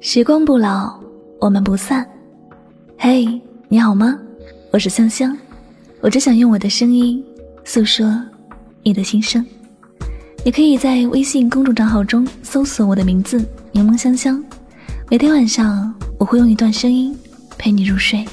[0.00, 1.00] 时光不老，
[1.40, 2.06] 我们不散。
[2.98, 4.18] 嘿，你好吗？
[4.70, 5.36] 我是香香，
[6.00, 7.24] 我只想用我的声音
[7.64, 8.06] 诉说
[8.82, 9.44] 你的心声。
[10.44, 13.42] 你可以在微信公众账号中搜索我的名字
[13.72, 14.44] “柠檬香香”。
[15.10, 17.16] 每天晚上，我会用一段声音
[17.56, 18.24] 陪你入睡。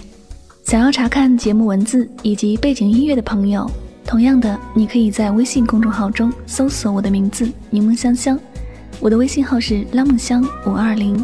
[0.63, 3.69] 想要查看节目文字以及背景音乐的朋友，
[4.05, 8.37] 同样的，你可以在微信公众号中搜索我的名字“柠檬香香”。
[8.99, 11.23] 我的微信号是拉梦香五二零。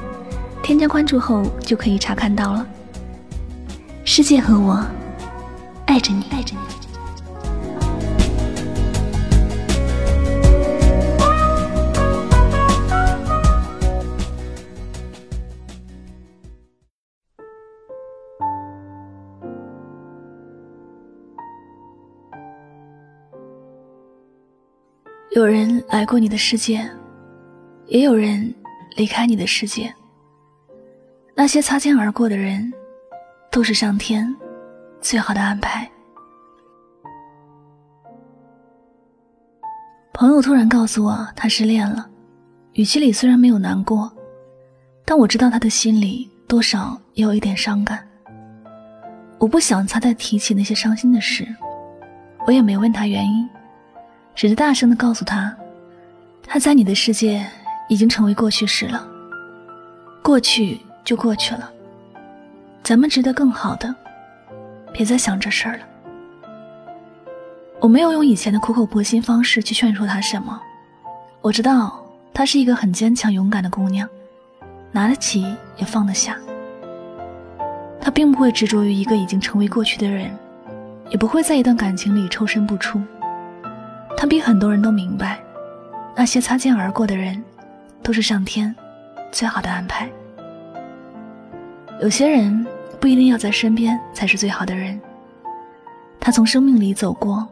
[0.64, 2.68] 添加关注后就可以查看到了。
[4.04, 4.86] 世界和我
[5.86, 6.61] 爱着你，爱着你。
[25.32, 26.89] 有人来过你的世界，
[27.87, 28.54] 也有人
[28.96, 29.93] 离开你的世界。
[31.33, 32.71] 那些擦肩而过的人，
[33.52, 34.35] 都是上天
[34.99, 35.89] 最好的安排。
[40.13, 42.09] 朋友突然告诉我他失恋了，
[42.73, 44.11] 语气里虽然没有难过，
[45.05, 48.05] 但我知道他的心里多少也有一点伤感。
[49.38, 51.47] 我不想他再提起那些伤心的事，
[52.47, 53.47] 我也没问他原因，
[54.33, 55.55] 只是大声的告诉他，
[56.41, 57.45] 他在你的世界
[57.88, 59.07] 已经成为过去式了，
[60.21, 60.80] 过去。
[61.07, 61.71] 就过去了，
[62.83, 63.95] 咱们值得更好的，
[64.91, 65.83] 别再想这事儿了。
[67.80, 70.59] 我没有用以前的苦口婆心方式去劝说她什么，
[71.39, 74.05] 我知道她是一个很坚强勇敢的姑娘，
[74.91, 75.43] 拿得起
[75.77, 76.35] 也放得下。
[78.02, 80.30] 她并不会执着于一个已经成为过去的人，
[81.09, 83.02] 也不会在一段感情里抽身不出。
[84.17, 85.39] 她比很多人都明白，
[86.17, 87.41] 那些擦肩而过的人，
[88.08, 88.73] 都是上天
[89.33, 90.09] 最好的安排。
[92.02, 92.66] 有些人
[93.02, 94.97] 不一定要在身边才是最好的人。
[96.17, 97.45] 他从生命里走过，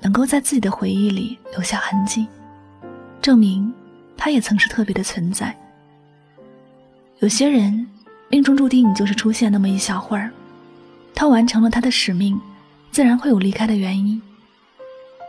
[0.00, 2.26] 能够在自己的回忆里留下痕迹，
[3.22, 3.72] 证明
[4.16, 5.56] 他也曾是特别的存在。
[7.20, 7.86] 有些人
[8.28, 10.28] 命中注定就是出现那么一小会儿，
[11.14, 12.36] 他完成了他的使命，
[12.90, 14.20] 自然会有离开的原因。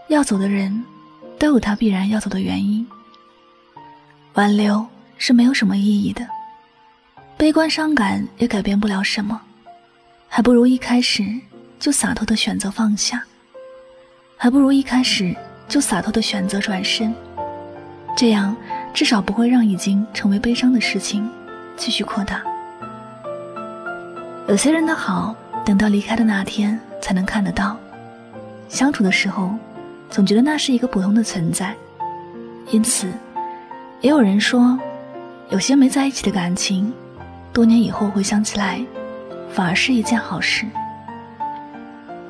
[0.08, 0.84] 要走的人，
[1.38, 2.84] 都有他必然要走的原因。
[4.36, 4.86] 挽留
[5.18, 6.28] 是没有什么意义的。
[7.38, 9.42] 悲观伤感也改变不了什么，
[10.28, 11.24] 还不如一开始
[11.80, 13.24] 就洒脱的选择放下，
[14.36, 15.34] 还不如一开始
[15.70, 17.16] 就洒脱的选择转身，
[18.18, 18.54] 这样
[18.94, 21.30] 至少不会让已经成为悲伤的事情
[21.78, 22.44] 继续扩大。
[24.50, 25.34] 有些人的好，
[25.66, 27.78] 等到离开的那天才能看得到，
[28.68, 29.56] 相处的时候
[30.10, 31.74] 总觉得那是一个普通的存在，
[32.70, 33.10] 因此，
[34.02, 34.78] 也有人说，
[35.50, 36.94] 有些没在一起的感情。
[37.52, 38.86] 多年以后回想起来，
[39.54, 40.66] 反而是一件好事。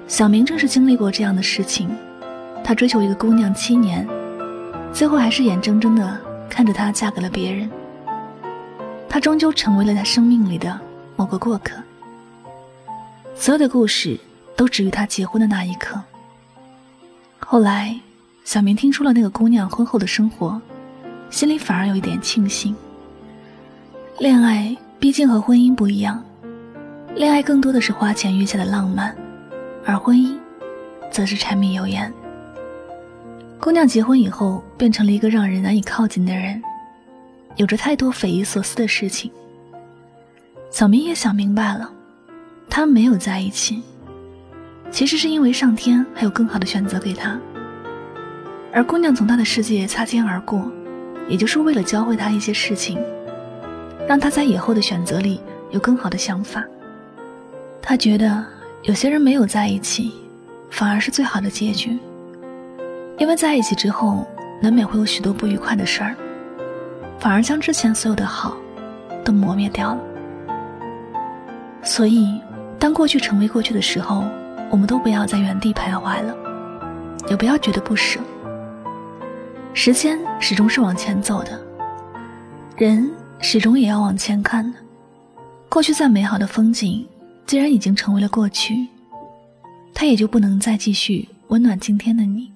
[0.08, 1.90] 小明正是经历过这样的事情，
[2.64, 4.08] 他追求一个姑娘七年，
[4.94, 7.70] 最后还是眼睁睁的看着她嫁给了别人。
[9.10, 10.80] 他终究成为了他生命里的
[11.16, 11.74] 某个过客。
[13.36, 14.20] 所有的故事
[14.56, 16.00] 都止于他结婚的那一刻。
[17.40, 18.00] 后来，
[18.44, 20.62] 小明听说了那个姑娘婚后的生活，
[21.30, 22.76] 心里反而有一点庆幸。
[24.20, 24.76] 恋爱。
[24.98, 26.24] 毕竟和婚姻不一样，
[27.16, 29.16] 恋爱更多的是花前月下的浪漫，
[29.86, 30.36] 而婚姻，
[31.12, 32.12] 则是柴米油盐。
[33.60, 36.60] 姑娘结婚以后变成了一个让人难以靠近的人，
[37.58, 39.30] 有着太多匪夷所思的事情。
[40.72, 41.92] 小明也想明白了，
[42.68, 43.84] 他们没有在一起，
[44.90, 47.38] 其实是因为上天还有更好的选择给他，
[48.74, 50.72] 而姑娘从他的世界擦肩而过，
[51.28, 52.98] 也就是为了教会他一些事情。
[54.08, 55.42] 让他在以后的选择里
[55.72, 56.64] 有更好的想法。
[57.82, 58.46] 他觉得
[58.84, 60.14] 有些人没有在一起，
[60.70, 61.98] 反而是最好的结局，
[63.18, 64.28] 因为在一起之后
[64.62, 66.16] 难免会有许多不愉快的事儿，
[67.20, 68.56] 反而将之前所有的好
[69.24, 70.00] 都磨灭掉了。
[71.82, 72.40] 所以，
[72.78, 74.24] 当过去成为过去的时候，
[74.70, 76.36] 我们都不要在原地徘徊了，
[77.28, 78.20] 也不要觉得不舍。
[79.78, 81.62] 时间始终是往前走的，
[82.78, 83.12] 人。
[83.42, 84.80] 始终也要往前看的。
[85.70, 87.06] 过去再美好的风景，
[87.46, 88.88] 既然已经成为了过去，
[89.94, 92.50] 它也就不能再继续温暖今天的你。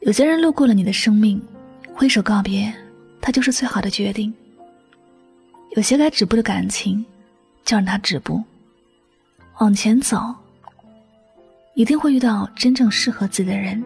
[0.00, 1.40] 有些人路过了你的生命，
[1.92, 2.72] 挥手告别，
[3.20, 4.32] 他就是最好的决定。
[5.76, 7.04] 有些该止步的感情，
[7.62, 8.42] 就让它止步。
[9.58, 10.34] 往前走，
[11.74, 13.84] 一定会遇到真正适合自己的人。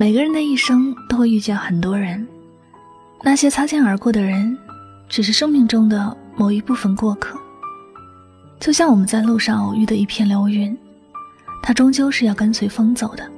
[0.00, 2.26] 每个人的一生都会遇见很多人。
[3.20, 4.56] 那些擦肩而过的人，
[5.10, 7.38] 只是生命中的某一部分过客。
[8.58, 10.74] 就像我们在路上偶遇的一片流云，
[11.62, 13.30] 它终究是要跟随风走的。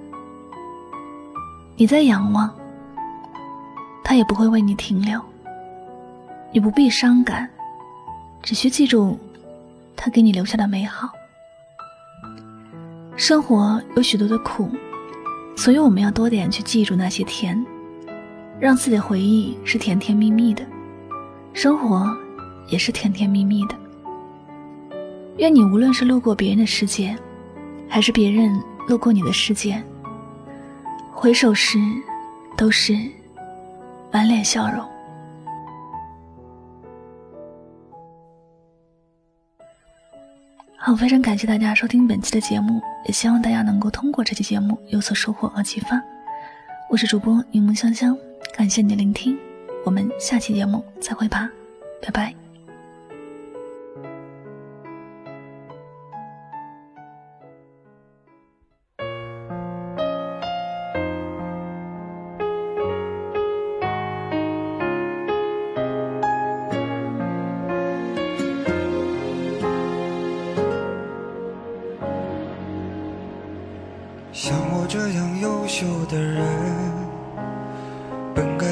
[1.74, 2.48] 你在仰望，
[4.04, 5.20] 它也不会为你停留。
[6.52, 7.50] 你不必伤感，
[8.40, 9.18] 只需记住，
[9.96, 11.10] 它给你留下的美好。
[13.16, 14.70] 生活有许多的苦，
[15.56, 17.64] 所以我们要多点去记住那些甜，
[18.58, 20.66] 让自己的回忆是甜甜蜜蜜的，
[21.52, 22.14] 生活
[22.69, 23.75] 也是甜甜蜜蜜的。
[25.37, 27.16] 愿你无论是路过别人的世界，
[27.88, 29.82] 还是别人路过你的世界，
[31.12, 31.78] 回首时
[32.56, 32.96] 都是
[34.10, 34.84] 满脸笑容。
[40.84, 46.02] 好，非常感谢大家收听本期的节目，也希望大家能够通过这期节目有所收获和启发。
[46.90, 48.19] 我是主播柠檬香香，
[48.56, 49.38] 感谢你的聆听，
[49.84, 51.49] 我们下期节目再会吧，
[52.02, 52.41] 拜拜。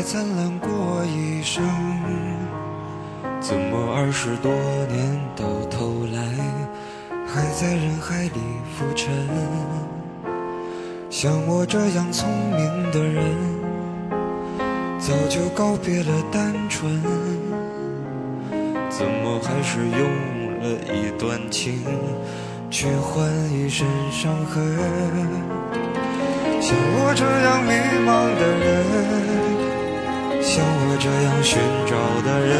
[0.02, 1.62] 灿烂过一生，
[3.40, 4.50] 怎么二十多
[4.88, 6.22] 年到头来，
[7.26, 8.40] 还在人海里
[8.76, 9.10] 浮沉？
[11.10, 13.24] 像我这样聪明的人，
[14.98, 17.00] 早就告别了单纯，
[18.88, 20.00] 怎么还是用
[20.60, 20.64] 了
[20.94, 21.84] 一段情？
[22.70, 24.76] 去换一身伤痕。
[26.60, 27.72] 像我这样迷
[28.06, 28.08] 茫
[28.38, 29.49] 的人，
[30.52, 31.94] 像我这样寻找
[32.26, 32.50] 的人，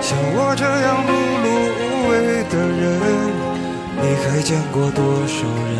[0.00, 1.12] 像我这样碌
[1.44, 1.46] 碌
[1.76, 2.82] 无为的人，
[4.00, 5.76] 你还见过多少人？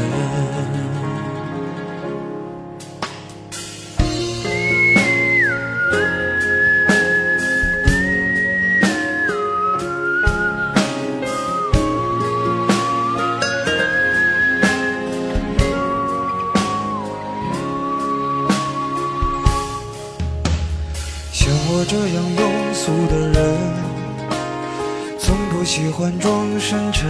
[25.97, 27.09] 欢装深沉。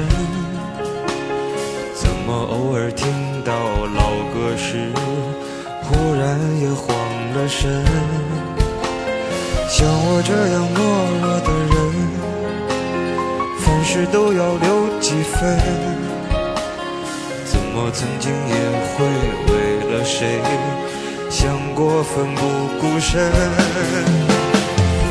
[1.93, 3.09] 怎么偶尔听
[3.45, 4.93] 到老歌时，
[5.83, 6.97] 忽然也慌
[7.35, 7.85] 了神？
[9.69, 10.79] 像我这样懦
[11.21, 11.77] 弱的人，
[13.59, 15.59] 凡事都要留几分。
[17.45, 18.55] 怎么曾经也
[18.95, 19.05] 会
[19.49, 19.51] 为
[19.91, 20.39] 了谁，
[21.29, 22.41] 想过奋不
[22.81, 23.33] 顾身？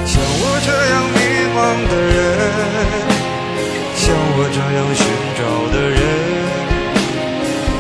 [0.06, 1.18] 像我这样迷
[1.51, 2.16] 茫的人，
[4.37, 5.07] 我这样寻
[5.39, 5.41] 找
[5.71, 5.97] 的人，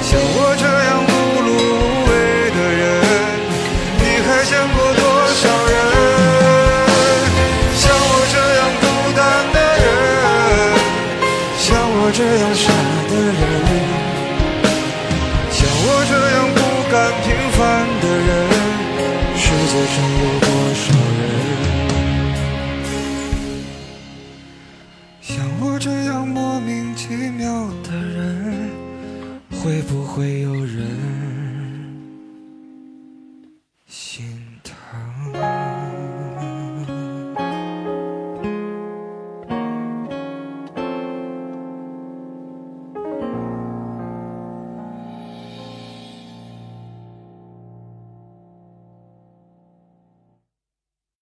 [0.01, 1.11] 像我这样碌
[1.43, 2.09] 碌无为
[2.55, 2.81] 的人，
[3.99, 5.03] 你还见过多
[5.35, 5.75] 少人？
[7.75, 8.83] 像我这样孤
[9.17, 9.19] 单
[9.51, 9.85] 的人，
[11.59, 12.63] 像我这样傻
[13.11, 13.43] 的人，
[15.51, 16.57] 像我这样不
[16.89, 17.59] 甘平凡
[17.99, 18.31] 的人，
[19.35, 20.24] 世界上有？